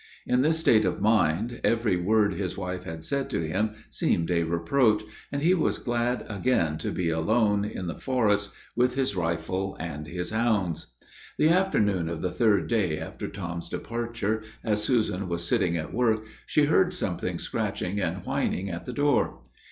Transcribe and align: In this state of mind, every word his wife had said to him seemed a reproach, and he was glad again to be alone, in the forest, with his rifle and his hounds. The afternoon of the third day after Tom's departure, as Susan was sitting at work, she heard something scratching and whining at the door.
In 0.25 0.41
this 0.41 0.57
state 0.57 0.83
of 0.83 0.99
mind, 0.99 1.61
every 1.63 1.95
word 1.95 2.33
his 2.33 2.57
wife 2.57 2.85
had 2.85 3.05
said 3.05 3.29
to 3.29 3.47
him 3.47 3.75
seemed 3.91 4.31
a 4.31 4.41
reproach, 4.45 5.03
and 5.31 5.43
he 5.43 5.53
was 5.53 5.77
glad 5.77 6.25
again 6.27 6.79
to 6.79 6.89
be 6.91 7.09
alone, 7.11 7.63
in 7.63 7.85
the 7.85 7.99
forest, 7.99 8.49
with 8.75 8.95
his 8.95 9.15
rifle 9.15 9.77
and 9.79 10.07
his 10.07 10.31
hounds. 10.31 10.87
The 11.37 11.49
afternoon 11.49 12.09
of 12.09 12.21
the 12.23 12.31
third 12.31 12.65
day 12.65 12.97
after 12.97 13.27
Tom's 13.27 13.69
departure, 13.69 14.41
as 14.63 14.83
Susan 14.83 15.29
was 15.29 15.47
sitting 15.47 15.77
at 15.77 15.93
work, 15.93 16.25
she 16.47 16.65
heard 16.65 16.95
something 16.95 17.37
scratching 17.37 17.99
and 18.01 18.25
whining 18.25 18.71
at 18.71 18.87
the 18.87 18.93
door. 18.93 19.41